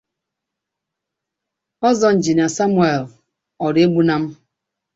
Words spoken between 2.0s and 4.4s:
Engr Samuel Oraegbunam